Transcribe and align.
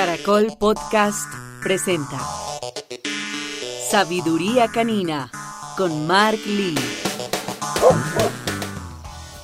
Caracol 0.00 0.46
Podcast 0.58 1.30
presenta 1.62 2.18
Sabiduría 3.90 4.68
Canina 4.68 5.30
con 5.76 6.06
Mark 6.06 6.38
Lee. 6.46 6.74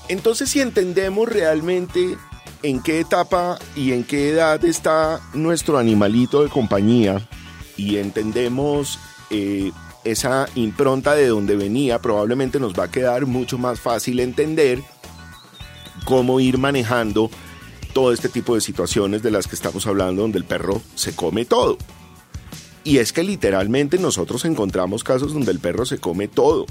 Entonces 0.08 0.48
si 0.48 0.62
entendemos 0.62 1.28
realmente 1.28 2.16
en 2.62 2.82
qué 2.82 3.00
etapa 3.00 3.58
y 3.76 3.92
en 3.92 4.02
qué 4.02 4.30
edad 4.30 4.64
está 4.64 5.20
nuestro 5.34 5.76
animalito 5.76 6.42
de 6.42 6.48
compañía 6.48 7.20
y 7.76 7.98
entendemos 7.98 8.98
eh, 9.28 9.72
esa 10.04 10.48
impronta 10.54 11.12
de 11.12 11.26
donde 11.26 11.54
venía, 11.54 11.98
probablemente 11.98 12.58
nos 12.58 12.72
va 12.72 12.84
a 12.84 12.90
quedar 12.90 13.26
mucho 13.26 13.58
más 13.58 13.78
fácil 13.78 14.20
entender 14.20 14.82
cómo 16.06 16.40
ir 16.40 16.56
manejando 16.56 17.30
todo 17.96 18.12
este 18.12 18.28
tipo 18.28 18.54
de 18.54 18.60
situaciones 18.60 19.22
de 19.22 19.30
las 19.30 19.46
que 19.46 19.54
estamos 19.54 19.86
hablando 19.86 20.20
donde 20.20 20.36
el 20.36 20.44
perro 20.44 20.82
se 20.96 21.16
come 21.16 21.46
todo. 21.46 21.78
Y 22.84 22.98
es 22.98 23.14
que 23.14 23.22
literalmente 23.22 23.96
nosotros 23.96 24.44
encontramos 24.44 25.02
casos 25.02 25.32
donde 25.32 25.50
el 25.50 25.60
perro 25.60 25.86
se 25.86 25.96
come 25.96 26.28
todo. 26.28 26.66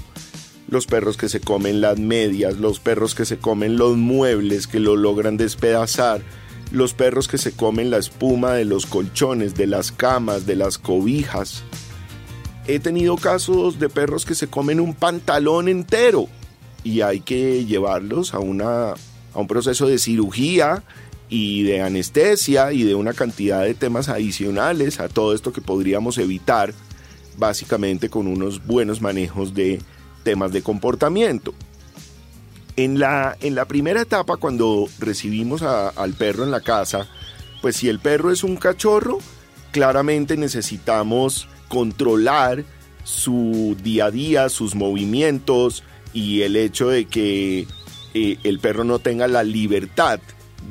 Los 0.68 0.86
perros 0.86 1.16
que 1.16 1.28
se 1.28 1.40
comen 1.40 1.80
las 1.80 1.98
medias, 1.98 2.58
los 2.58 2.78
perros 2.78 3.16
que 3.16 3.24
se 3.24 3.38
comen 3.38 3.76
los 3.76 3.96
muebles, 3.96 4.68
que 4.68 4.78
lo 4.78 4.94
logran 4.94 5.36
despedazar, 5.36 6.22
los 6.70 6.94
perros 6.94 7.26
que 7.26 7.38
se 7.38 7.50
comen 7.50 7.90
la 7.90 7.98
espuma 7.98 8.52
de 8.52 8.64
los 8.64 8.86
colchones, 8.86 9.56
de 9.56 9.66
las 9.66 9.90
camas, 9.90 10.46
de 10.46 10.54
las 10.54 10.78
cobijas. 10.78 11.64
He 12.68 12.78
tenido 12.78 13.16
casos 13.16 13.80
de 13.80 13.88
perros 13.88 14.24
que 14.26 14.36
se 14.36 14.46
comen 14.46 14.78
un 14.78 14.94
pantalón 14.94 15.66
entero 15.68 16.28
y 16.84 17.00
hay 17.00 17.18
que 17.18 17.64
llevarlos 17.64 18.32
a, 18.32 18.38
una, 18.38 18.90
a 18.92 19.40
un 19.40 19.48
proceso 19.48 19.88
de 19.88 19.98
cirugía 19.98 20.84
y 21.28 21.64
de 21.64 21.82
anestesia 21.82 22.72
y 22.72 22.84
de 22.84 22.94
una 22.94 23.12
cantidad 23.12 23.62
de 23.62 23.74
temas 23.74 24.08
adicionales 24.08 25.00
a 25.00 25.08
todo 25.08 25.34
esto 25.34 25.52
que 25.52 25.60
podríamos 25.60 26.18
evitar 26.18 26.72
básicamente 27.36 28.08
con 28.08 28.26
unos 28.26 28.64
buenos 28.64 29.00
manejos 29.00 29.54
de 29.54 29.80
temas 30.22 30.52
de 30.52 30.62
comportamiento. 30.62 31.54
En 32.76 32.98
la, 32.98 33.36
en 33.40 33.54
la 33.54 33.64
primera 33.64 34.02
etapa, 34.02 34.36
cuando 34.36 34.86
recibimos 34.98 35.62
al 35.62 36.12
perro 36.14 36.44
en 36.44 36.50
la 36.50 36.60
casa, 36.60 37.08
pues 37.62 37.76
si 37.76 37.88
el 37.88 38.00
perro 38.00 38.30
es 38.30 38.44
un 38.44 38.56
cachorro, 38.56 39.18
claramente 39.72 40.36
necesitamos 40.36 41.48
controlar 41.68 42.64
su 43.02 43.76
día 43.82 44.06
a 44.06 44.10
día, 44.10 44.48
sus 44.48 44.74
movimientos 44.74 45.82
y 46.12 46.42
el 46.42 46.56
hecho 46.56 46.88
de 46.88 47.06
que 47.06 47.66
eh, 48.14 48.38
el 48.42 48.58
perro 48.58 48.84
no 48.84 48.98
tenga 48.98 49.26
la 49.28 49.42
libertad 49.42 50.20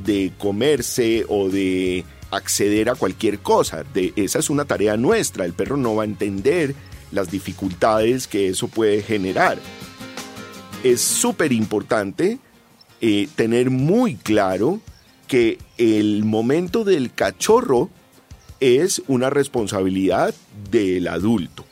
de 0.04 0.32
comerse 0.38 1.26
o 1.30 1.50
de 1.50 2.04
acceder 2.32 2.90
a 2.90 2.96
cualquier 2.96 3.40
cosa. 3.40 3.84
De, 3.94 4.14
esa 4.16 4.40
es 4.40 4.50
una 4.50 4.66
tarea 4.66 4.98
nuestra. 4.98 5.46
El 5.46 5.54
perro 5.54 5.78
no 5.78 5.96
va 5.96 6.04
a 6.04 6.08
entender 6.08 6.76
las 7.12 7.32
dificultades 7.32 8.28
que 8.28 8.50
eso 8.50 8.68
puede 8.68 9.02
generar. 9.02 9.58
Es 10.84 11.02
súper 11.02 11.52
importante 11.52 12.40
eh, 13.02 13.28
tener 13.36 13.70
muy 13.70 14.16
claro 14.16 14.80
que 15.28 15.58
el 15.78 16.24
momento 16.24 16.84
del 16.84 17.14
cachorro 17.14 17.90
es 18.60 19.02
una 19.08 19.30
responsabilidad 19.30 20.34
del 20.72 21.08
adulto. 21.08 21.66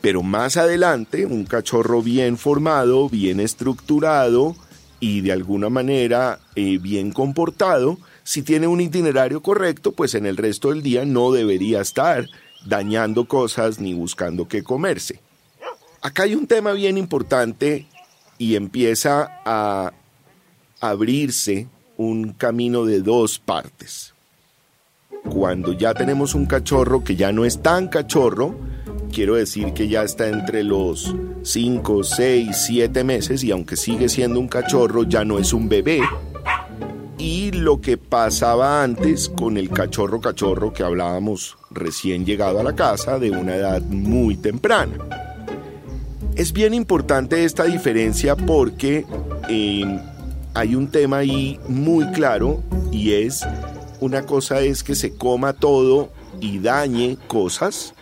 Pero 0.00 0.22
más 0.22 0.58
adelante, 0.58 1.24
un 1.24 1.46
cachorro 1.46 2.02
bien 2.02 2.36
formado, 2.36 3.08
bien 3.08 3.40
estructurado, 3.40 4.54
y 5.00 5.20
de 5.20 5.32
alguna 5.32 5.68
manera 5.68 6.40
eh, 6.54 6.78
bien 6.78 7.12
comportado, 7.12 7.98
si 8.22 8.42
tiene 8.42 8.66
un 8.66 8.80
itinerario 8.80 9.42
correcto, 9.42 9.92
pues 9.92 10.14
en 10.14 10.26
el 10.26 10.36
resto 10.36 10.70
del 10.70 10.82
día 10.82 11.04
no 11.04 11.30
debería 11.32 11.80
estar 11.80 12.26
dañando 12.64 13.26
cosas 13.26 13.80
ni 13.80 13.92
buscando 13.92 14.48
qué 14.48 14.62
comerse. 14.62 15.20
Acá 16.00 16.24
hay 16.24 16.34
un 16.34 16.46
tema 16.46 16.72
bien 16.72 16.98
importante 16.98 17.86
y 18.38 18.56
empieza 18.56 19.40
a 19.44 19.92
abrirse 20.80 21.68
un 21.96 22.32
camino 22.32 22.84
de 22.84 23.00
dos 23.00 23.38
partes. 23.38 24.12
Cuando 25.30 25.72
ya 25.72 25.94
tenemos 25.94 26.34
un 26.34 26.46
cachorro 26.46 27.02
que 27.02 27.16
ya 27.16 27.32
no 27.32 27.44
es 27.44 27.62
tan 27.62 27.88
cachorro, 27.88 28.54
quiero 29.14 29.36
decir 29.36 29.72
que 29.72 29.86
ya 29.88 30.02
está 30.02 30.28
entre 30.28 30.64
los 30.64 31.14
5, 31.42 32.02
6, 32.02 32.48
7 32.66 33.04
meses 33.04 33.44
y 33.44 33.52
aunque 33.52 33.76
sigue 33.76 34.08
siendo 34.08 34.40
un 34.40 34.48
cachorro, 34.48 35.04
ya 35.04 35.24
no 35.24 35.38
es 35.38 35.52
un 35.52 35.68
bebé. 35.68 36.00
Y 37.16 37.52
lo 37.52 37.80
que 37.80 37.96
pasaba 37.96 38.82
antes 38.82 39.28
con 39.28 39.56
el 39.56 39.70
cachorro 39.70 40.20
cachorro 40.20 40.72
que 40.72 40.82
hablábamos 40.82 41.56
recién 41.70 42.26
llegado 42.26 42.58
a 42.58 42.64
la 42.64 42.74
casa 42.74 43.20
de 43.20 43.30
una 43.30 43.54
edad 43.54 43.80
muy 43.82 44.36
temprana. 44.36 44.94
Es 46.34 46.52
bien 46.52 46.74
importante 46.74 47.44
esta 47.44 47.64
diferencia 47.64 48.34
porque 48.34 49.06
em, 49.48 50.00
hay 50.54 50.74
un 50.74 50.88
tema 50.88 51.18
ahí 51.18 51.60
muy 51.68 52.04
claro 52.10 52.64
y 52.90 53.12
es 53.12 53.46
una 54.00 54.26
cosa 54.26 54.60
es 54.60 54.82
que 54.82 54.96
se 54.96 55.14
coma 55.14 55.52
todo 55.52 56.10
y 56.40 56.58
dañe 56.58 57.16
cosas 57.28 57.94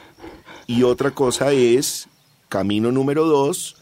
y 0.66 0.82
otra 0.82 1.10
cosa 1.12 1.52
es, 1.52 2.08
camino 2.48 2.92
número 2.92 3.26
dos, 3.26 3.76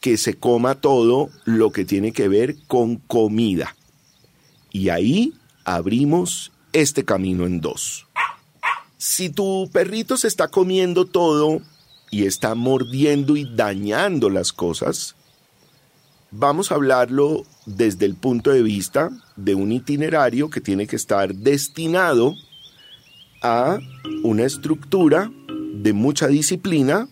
que 0.00 0.16
se 0.16 0.34
coma 0.34 0.76
todo 0.76 1.30
lo 1.44 1.72
que 1.72 1.84
tiene 1.84 2.12
que 2.12 2.28
ver 2.28 2.56
con 2.66 2.96
comida. 2.96 3.76
Y 4.70 4.90
ahí 4.90 5.34
abrimos 5.64 6.52
este 6.72 7.04
camino 7.04 7.46
en 7.46 7.60
dos. 7.60 8.06
Si 8.96 9.30
tu 9.30 9.68
perrito 9.72 10.16
se 10.16 10.28
está 10.28 10.48
comiendo 10.48 11.04
todo 11.04 11.60
y 12.10 12.26
está 12.26 12.54
mordiendo 12.54 13.36
y 13.36 13.44
dañando 13.44 14.30
las 14.30 14.52
cosas, 14.52 15.14
vamos 16.30 16.70
a 16.70 16.74
hablarlo 16.74 17.44
desde 17.66 18.06
el 18.06 18.14
punto 18.14 18.50
de 18.50 18.62
vista 18.62 19.10
de 19.36 19.54
un 19.54 19.72
itinerario 19.72 20.50
que 20.50 20.60
tiene 20.60 20.86
que 20.86 20.96
estar 20.96 21.34
destinado 21.34 22.34
a 23.42 23.78
una 24.24 24.44
estructura 24.44 25.30
de 25.82 25.92
mucha 25.92 26.26
disciplina, 26.26 27.08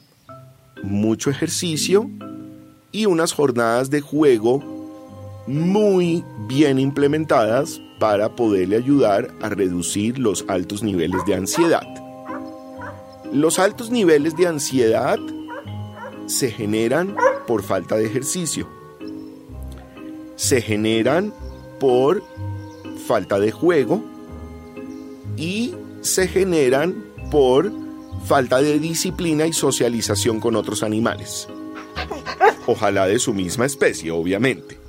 mucho 0.82 1.30
ejercicio 1.30 2.10
y 2.90 3.06
unas 3.06 3.32
jornadas 3.32 3.90
de 3.90 4.00
juego 4.00 4.62
muy 5.46 6.24
bien 6.48 6.78
implementadas 6.78 7.80
para 8.00 8.34
poderle 8.34 8.76
ayudar 8.76 9.30
a 9.40 9.48
reducir 9.48 10.18
los 10.18 10.44
altos 10.48 10.82
niveles 10.82 11.24
de 11.26 11.34
ansiedad. 11.34 11.86
Los 13.32 13.58
altos 13.58 13.90
niveles 13.90 14.36
de 14.36 14.48
ansiedad 14.48 15.18
se 16.26 16.50
generan 16.50 17.14
por 17.46 17.62
falta 17.62 17.96
de 17.96 18.06
ejercicio. 18.06 18.68
Se 20.34 20.60
generan 20.60 21.32
por 21.78 22.22
falta 23.06 23.38
de 23.38 23.52
juego 23.52 24.02
y 25.36 25.72
se 26.00 26.26
generan 26.26 27.04
por 27.30 27.85
falta 28.26 28.60
de 28.60 28.80
disciplina 28.80 29.46
y 29.46 29.52
socialización 29.52 30.40
con 30.40 30.56
otros 30.56 30.82
animales. 30.82 31.46
Ojalá 32.66 33.06
de 33.06 33.20
su 33.20 33.32
misma 33.32 33.66
especie, 33.66 34.10
obviamente. 34.10 34.80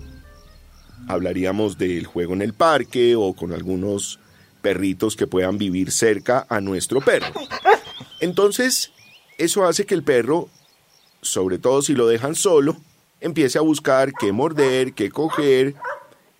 Hablaríamos 1.08 1.78
del 1.78 2.08
juego 2.08 2.34
en 2.34 2.42
el 2.42 2.54
parque 2.54 3.16
o 3.16 3.34
con 3.34 3.54
algunos 3.54 4.20
perritos 4.64 5.16
que 5.16 5.28
puedan 5.28 5.60
vivir 5.60 5.92
cerca 5.92 6.48
a 6.50 6.60
nuestro 6.62 7.00
perro. 7.00 7.28
Entonces, 8.20 8.92
eso 9.38 9.66
hace 9.66 9.86
que 9.86 9.94
el 9.94 10.04
perro, 10.04 10.50
sobre 11.22 11.60
todo 11.60 11.84
si 11.84 11.94
lo 11.94 12.08
dejan 12.08 12.34
solo, 12.34 12.76
empiece 13.22 13.60
a 13.60 13.62
buscar 13.62 14.14
qué 14.14 14.32
morder, 14.32 14.94
qué 14.94 15.12
coger, 15.12 15.76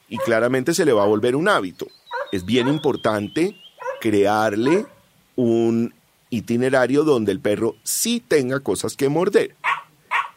y 0.10 0.18
claramente 0.18 0.74
se 0.74 0.84
le 0.84 0.94
va 0.94 1.04
a 1.04 1.08
volver 1.08 1.36
un 1.36 1.48
hábito. 1.48 1.86
Es 2.32 2.44
bien 2.44 2.68
importante 2.68 3.56
crearle 4.02 4.88
un 5.36 5.94
itinerario 6.30 7.04
donde 7.04 7.32
el 7.32 7.40
perro 7.40 7.76
sí 7.84 8.24
tenga 8.26 8.60
cosas 8.60 8.96
que 8.96 9.10
morder. 9.10 9.56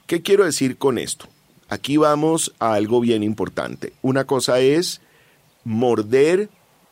¿Qué 0.06 0.22
quiero 0.22 0.44
decir 0.44 0.76
con 0.76 0.98
esto? 0.98 1.26
Aquí 1.68 1.96
vamos 1.96 2.52
a 2.58 2.74
algo 2.74 3.00
bien 3.00 3.22
importante. 3.22 3.92
Una 4.02 4.24
cosa 4.24 4.60
es 4.60 5.00
morder 5.64 6.48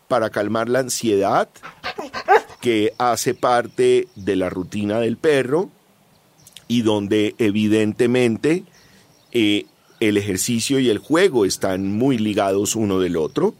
para 0.06 0.30
calmar 0.30 0.68
la 0.68 0.80
ansiedad, 0.80 1.48
que 2.60 2.92
hace 2.98 3.34
parte 3.34 4.08
de 4.14 4.36
la 4.36 4.50
rutina 4.50 5.00
del 5.00 5.16
perro 5.16 5.70
y 6.66 6.82
donde 6.82 7.34
evidentemente 7.38 8.64
eh, 9.32 9.66
el 10.00 10.16
ejercicio 10.16 10.78
y 10.78 10.90
el 10.90 10.98
juego 10.98 11.44
están 11.44 11.92
muy 11.92 12.18
ligados 12.18 12.76
uno 12.76 13.00
del 13.00 13.16
otro. 13.16 13.54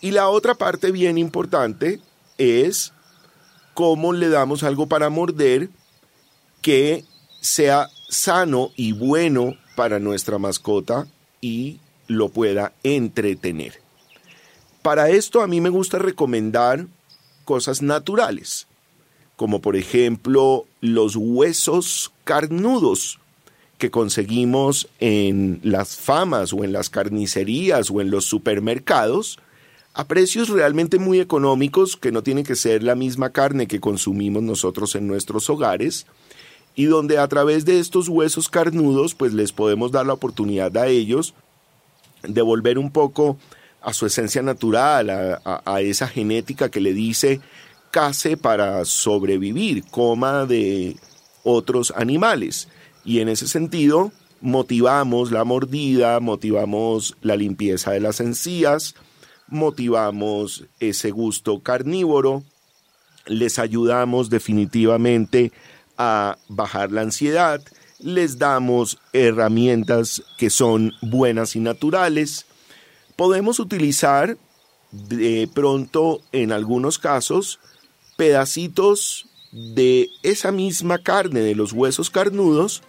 Y 0.00 0.10
la 0.10 0.28
otra 0.28 0.54
parte 0.54 0.90
bien 0.90 1.18
importante 1.18 2.00
es 2.38 2.92
cómo 3.74 4.12
le 4.12 4.28
damos 4.28 4.62
algo 4.62 4.86
para 4.86 5.10
morder 5.10 5.70
que 6.60 7.04
sea 7.40 7.88
sano 8.08 8.70
y 8.76 8.92
bueno 8.92 9.56
para 9.76 9.98
nuestra 9.98 10.38
mascota 10.38 11.06
y 11.40 11.80
lo 12.06 12.28
pueda 12.28 12.72
entretener. 12.82 13.80
Para 14.82 15.10
esto 15.10 15.42
a 15.42 15.46
mí 15.46 15.60
me 15.60 15.70
gusta 15.70 15.98
recomendar 15.98 16.86
cosas 17.44 17.82
naturales, 17.82 18.66
como 19.36 19.60
por 19.60 19.76
ejemplo 19.76 20.66
los 20.80 21.16
huesos 21.16 22.12
carnudos 22.24 23.18
que 23.78 23.90
conseguimos 23.90 24.88
en 25.00 25.60
las 25.64 25.96
famas 25.96 26.52
o 26.52 26.62
en 26.62 26.72
las 26.72 26.90
carnicerías 26.90 27.90
o 27.90 28.00
en 28.00 28.10
los 28.10 28.24
supermercados 28.24 29.38
a 29.94 30.06
precios 30.06 30.48
realmente 30.48 30.98
muy 30.98 31.20
económicos 31.20 31.96
que 31.96 32.12
no 32.12 32.22
tienen 32.22 32.44
que 32.44 32.56
ser 32.56 32.82
la 32.82 32.94
misma 32.94 33.30
carne 33.30 33.66
que 33.66 33.80
consumimos 33.80 34.42
nosotros 34.42 34.94
en 34.94 35.06
nuestros 35.06 35.50
hogares 35.50 36.06
y 36.74 36.86
donde 36.86 37.18
a 37.18 37.28
través 37.28 37.64
de 37.64 37.78
estos 37.78 38.08
huesos 38.08 38.48
carnudos 38.48 39.14
pues 39.14 39.34
les 39.34 39.52
podemos 39.52 39.92
dar 39.92 40.06
la 40.06 40.14
oportunidad 40.14 40.74
a 40.76 40.86
ellos 40.86 41.34
de 42.22 42.42
volver 42.42 42.78
un 42.78 42.90
poco 42.90 43.36
a 43.82 43.92
su 43.92 44.06
esencia 44.06 44.42
natural, 44.42 45.10
a, 45.44 45.80
esa 45.80 46.06
genética 46.06 46.70
que 46.70 46.80
le 46.80 46.92
dice 46.92 47.40
case 47.90 48.36
para 48.36 48.84
sobrevivir, 48.84 49.84
coma 49.90 50.46
de 50.46 50.96
otros 51.42 51.92
animales. 51.96 52.68
Y 53.04 53.18
en 53.18 53.28
ese 53.28 53.48
sentido, 53.48 54.12
motivamos 54.40 55.32
la 55.32 55.44
mordida, 55.44 56.20
motivamos 56.20 57.16
la 57.22 57.36
limpieza 57.36 57.90
de 57.90 58.00
las 58.00 58.20
encías, 58.20 58.94
motivamos 59.52 60.64
ese 60.80 61.10
gusto 61.10 61.60
carnívoro, 61.60 62.42
les 63.26 63.58
ayudamos 63.58 64.30
definitivamente 64.30 65.52
a 65.96 66.38
bajar 66.48 66.90
la 66.90 67.02
ansiedad, 67.02 67.62
les 68.00 68.38
damos 68.38 68.98
herramientas 69.12 70.22
que 70.38 70.50
son 70.50 70.92
buenas 71.02 71.54
y 71.54 71.60
naturales. 71.60 72.46
Podemos 73.14 73.60
utilizar 73.60 74.36
de 74.90 75.48
pronto 75.54 76.20
en 76.32 76.50
algunos 76.50 76.98
casos 76.98 77.60
pedacitos 78.16 79.26
de 79.52 80.08
esa 80.22 80.50
misma 80.50 80.98
carne 80.98 81.40
de 81.40 81.54
los 81.54 81.72
huesos 81.72 82.10
carnudos 82.10 82.82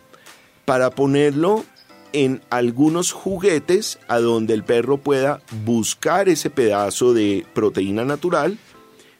para 0.66 0.90
ponerlo 0.92 1.66
en 2.14 2.42
algunos 2.50 3.12
juguetes 3.12 4.00
a 4.08 4.20
donde 4.20 4.54
el 4.54 4.64
perro 4.64 4.98
pueda 4.98 5.42
buscar 5.66 6.30
ese 6.30 6.50
pedazo 6.50 7.14
de 7.14 7.46
proteína 7.54 8.06
natural 8.06 8.58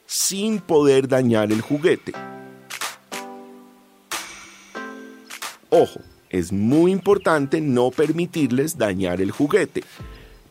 sin 0.06 0.60
poder 0.60 1.08
dañar 1.08 1.52
el 1.52 1.60
juguete. 1.60 2.12
Ojo, 5.70 6.00
es 6.30 6.52
muy 6.52 6.92
importante 6.92 7.60
no 7.60 7.90
permitirles 7.90 8.78
dañar 8.78 9.20
el 9.20 9.32
juguete. 9.32 9.82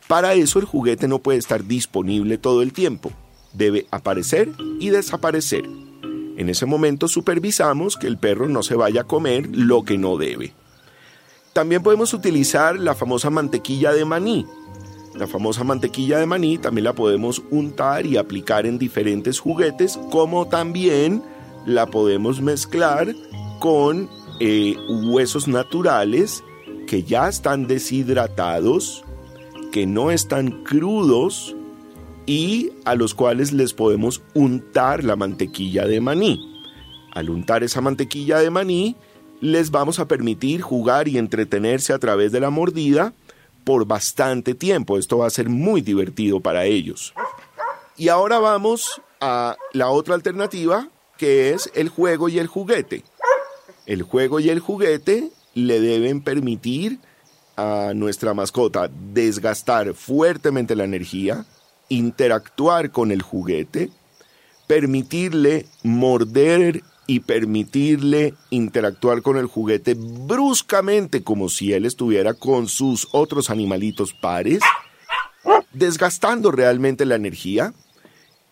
Para 0.06 0.34
eso 0.34 0.58
el 0.58 0.66
juguete 0.66 1.08
no 1.08 1.20
puede 1.20 1.38
estar 1.38 1.64
disponible 1.64 2.36
todo 2.36 2.60
el 2.60 2.74
tiempo. 2.74 3.10
Debe 3.54 3.86
aparecer 3.90 4.50
y 4.80 4.90
desaparecer. 4.90 5.64
En 6.36 6.48
ese 6.50 6.66
momento 6.66 7.08
supervisamos 7.08 7.96
que 7.96 8.06
el 8.06 8.18
perro 8.18 8.48
no 8.48 8.62
se 8.62 8.74
vaya 8.74 9.02
a 9.02 9.06
comer 9.06 9.48
lo 9.50 9.84
que 9.84 9.96
no 9.96 10.18
debe. 10.18 10.52
También 11.54 11.84
podemos 11.84 12.12
utilizar 12.12 12.80
la 12.80 12.96
famosa 12.96 13.30
mantequilla 13.30 13.92
de 13.92 14.04
maní. 14.04 14.44
La 15.14 15.28
famosa 15.28 15.62
mantequilla 15.62 16.18
de 16.18 16.26
maní 16.26 16.58
también 16.58 16.84
la 16.84 16.94
podemos 16.94 17.42
untar 17.48 18.06
y 18.06 18.16
aplicar 18.16 18.66
en 18.66 18.76
diferentes 18.76 19.38
juguetes, 19.38 19.96
como 20.10 20.48
también 20.48 21.22
la 21.64 21.86
podemos 21.86 22.42
mezclar 22.42 23.14
con 23.60 24.10
eh, 24.40 24.74
huesos 25.06 25.46
naturales 25.46 26.42
que 26.88 27.04
ya 27.04 27.28
están 27.28 27.68
deshidratados, 27.68 29.04
que 29.70 29.86
no 29.86 30.10
están 30.10 30.64
crudos 30.64 31.54
y 32.26 32.72
a 32.84 32.96
los 32.96 33.14
cuales 33.14 33.52
les 33.52 33.74
podemos 33.74 34.22
untar 34.34 35.04
la 35.04 35.14
mantequilla 35.14 35.86
de 35.86 36.00
maní. 36.00 36.64
Al 37.12 37.30
untar 37.30 37.62
esa 37.62 37.80
mantequilla 37.80 38.40
de 38.40 38.50
maní, 38.50 38.96
les 39.40 39.70
vamos 39.70 39.98
a 39.98 40.08
permitir 40.08 40.60
jugar 40.60 41.08
y 41.08 41.18
entretenerse 41.18 41.92
a 41.92 41.98
través 41.98 42.32
de 42.32 42.40
la 42.40 42.50
mordida 42.50 43.12
por 43.64 43.86
bastante 43.86 44.54
tiempo. 44.54 44.98
Esto 44.98 45.18
va 45.18 45.26
a 45.26 45.30
ser 45.30 45.48
muy 45.48 45.80
divertido 45.80 46.40
para 46.40 46.64
ellos. 46.64 47.14
Y 47.96 48.08
ahora 48.08 48.38
vamos 48.38 49.00
a 49.20 49.56
la 49.72 49.88
otra 49.90 50.14
alternativa, 50.14 50.88
que 51.16 51.52
es 51.52 51.70
el 51.74 51.88
juego 51.88 52.28
y 52.28 52.38
el 52.38 52.46
juguete. 52.46 53.04
El 53.86 54.02
juego 54.02 54.40
y 54.40 54.50
el 54.50 54.60
juguete 54.60 55.30
le 55.54 55.80
deben 55.80 56.20
permitir 56.20 56.98
a 57.56 57.92
nuestra 57.94 58.34
mascota 58.34 58.90
desgastar 59.12 59.94
fuertemente 59.94 60.74
la 60.74 60.84
energía, 60.84 61.46
interactuar 61.88 62.90
con 62.90 63.12
el 63.12 63.22
juguete, 63.22 63.90
permitirle 64.66 65.66
morder 65.82 66.82
y 67.06 67.20
permitirle 67.20 68.34
interactuar 68.50 69.22
con 69.22 69.36
el 69.36 69.46
juguete 69.46 69.94
bruscamente 69.94 71.22
como 71.22 71.48
si 71.48 71.72
él 71.72 71.84
estuviera 71.84 72.34
con 72.34 72.68
sus 72.68 73.08
otros 73.12 73.50
animalitos 73.50 74.14
pares, 74.14 74.60
desgastando 75.72 76.50
realmente 76.50 77.04
la 77.04 77.16
energía 77.16 77.74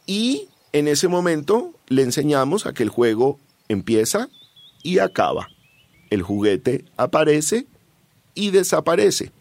y 0.06 0.48
en 0.72 0.88
ese 0.88 1.08
momento 1.08 1.72
le 1.88 2.02
enseñamos 2.02 2.66
a 2.66 2.72
que 2.72 2.82
el 2.82 2.88
juego 2.88 3.38
empieza 3.68 4.28
y 4.82 4.98
acaba. 4.98 5.48
El 6.10 6.22
juguete 6.22 6.84
aparece 6.96 7.66
y 8.34 8.50
desaparece. 8.50 9.32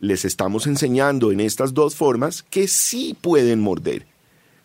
Les 0.00 0.24
estamos 0.24 0.66
enseñando 0.66 1.32
en 1.32 1.40
estas 1.40 1.74
dos 1.74 1.94
formas 1.94 2.42
que 2.42 2.68
sí 2.68 3.16
pueden 3.20 3.60
morder, 3.60 4.06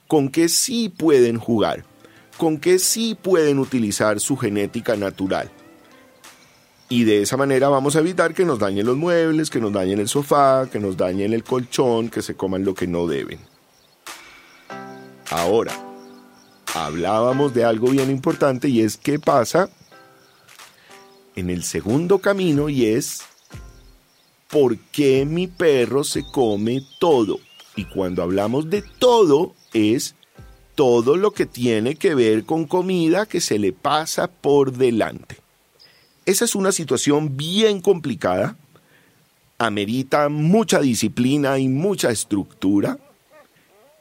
con 0.07 0.29
que 0.29 0.49
sí 0.49 0.89
pueden 0.89 1.39
jugar 1.39 1.85
con 2.37 2.57
que 2.57 2.79
sí 2.79 3.15
pueden 3.15 3.59
utilizar 3.59 4.19
su 4.19 4.37
genética 4.37 4.95
natural. 4.95 5.51
Y 6.89 7.05
de 7.05 7.21
esa 7.21 7.37
manera 7.37 7.69
vamos 7.69 7.95
a 7.95 7.99
evitar 7.99 8.33
que 8.33 8.45
nos 8.45 8.59
dañen 8.59 8.85
los 8.85 8.97
muebles, 8.97 9.49
que 9.49 9.59
nos 9.59 9.73
dañen 9.73 9.99
el 9.99 10.07
sofá, 10.07 10.69
que 10.71 10.79
nos 10.79 10.95
dañen 10.97 11.33
el 11.33 11.43
colchón, 11.43 12.09
que 12.09 12.21
se 12.21 12.35
coman 12.35 12.65
lo 12.65 12.75
que 12.75 12.87
no 12.87 13.07
deben. 13.07 13.39
Ahora, 15.29 15.73
hablábamos 16.75 17.53
de 17.53 17.63
algo 17.63 17.89
bien 17.89 18.11
importante 18.11 18.69
y 18.69 18.81
es 18.81 18.97
qué 18.97 19.17
pasa 19.17 19.69
en 21.35 21.49
el 21.49 21.63
segundo 21.63 22.19
camino 22.19 22.69
y 22.69 22.85
es 22.85 23.23
por 24.49 24.77
qué 24.77 25.25
mi 25.25 25.47
perro 25.47 26.03
se 26.03 26.23
come 26.23 26.81
todo. 26.99 27.39
Y 27.75 27.85
cuando 27.85 28.21
hablamos 28.21 28.69
de 28.69 28.83
todo 28.83 29.55
es 29.73 30.15
todo 30.75 31.17
lo 31.17 31.31
que 31.31 31.45
tiene 31.45 31.95
que 31.95 32.15
ver 32.15 32.45
con 32.45 32.65
comida 32.65 33.25
que 33.25 33.41
se 33.41 33.59
le 33.59 33.73
pasa 33.73 34.27
por 34.27 34.73
delante. 34.73 35.37
Esa 36.25 36.45
es 36.45 36.55
una 36.55 36.71
situación 36.71 37.35
bien 37.35 37.81
complicada, 37.81 38.55
amerita 39.57 40.29
mucha 40.29 40.79
disciplina 40.79 41.59
y 41.59 41.67
mucha 41.67 42.09
estructura 42.09 42.97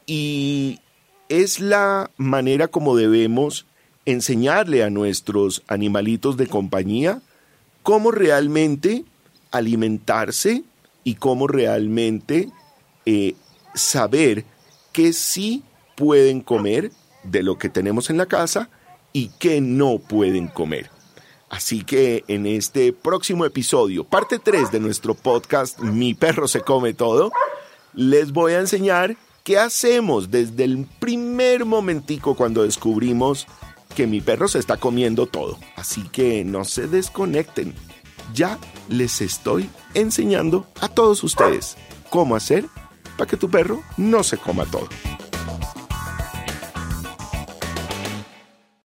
y 0.07 0.81
es 1.29 1.61
la 1.61 2.11
manera 2.17 2.69
como 2.69 2.97
debemos 2.97 3.67
enseñarle 4.05 4.83
a 4.83 4.91
nuestros 4.91 5.63
animalitos 5.69 6.37
de 6.37 6.47
compañía 6.47 7.23
cómo 7.83 8.11
realmente 8.11 9.05
alimentarse 9.51 10.65
y 11.05 11.15
cómo 11.17 11.47
realmente 11.47 12.51
eh, 13.07 13.35
saber 13.75 14.45
que 14.93 15.13
sí 15.13 15.63
pueden 15.95 16.41
comer 16.41 16.91
de 17.25 17.43
lo 17.43 17.59
que 17.59 17.69
tenemos 17.69 18.11
en 18.11 18.17
la 18.17 18.27
casa 18.27 18.71
y 19.13 19.31
qué 19.39 19.61
no 19.61 19.99
pueden 19.99 20.49
comer. 20.49 20.91
Así 21.51 21.85
que 21.85 22.25
en 22.29 22.47
este 22.47 22.93
próximo 22.93 23.45
episodio, 23.45 24.05
parte 24.05 24.39
3 24.39 24.73
de 24.73 24.81
nuestro 24.81 25.15
podcast 25.15 25.79
Mi 25.81 26.15
perro 26.15 26.49
se 26.49 26.63
come 26.63 26.95
todo, 26.95 27.31
les 27.93 28.33
voy 28.33 28.55
a 28.55 28.61
enseñar 28.61 29.17
qué 29.45 29.59
hacemos 29.59 30.31
desde 30.31 30.65
el 30.65 30.87
primer 30.99 31.67
momentico 31.67 32.37
cuando 32.37 32.63
descubrimos 32.63 33.47
que 33.95 34.07
mi 34.07 34.23
perro 34.23 34.49
se 34.49 34.59
está 34.59 34.79
comiendo 34.79 35.27
todo. 35.27 35.59
Así 35.77 36.03
que 36.09 36.45
no 36.45 36.65
se 36.65 36.87
desconecten. 36.87 37.75
Ya 38.33 38.59
les 38.89 39.21
estoy 39.21 39.69
enseñando 39.93 40.67
a 40.81 40.89
todos 40.89 41.23
ustedes 41.23 41.77
cómo 42.09 42.35
hacer 42.35 42.65
para 43.19 43.29
que 43.29 43.37
tu 43.37 43.51
perro 43.51 43.83
no 43.99 44.23
se 44.23 44.39
coma 44.39 44.65
todo. 44.65 44.89